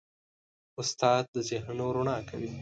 [0.81, 2.51] استاد د ذهنونو رڼا کوي.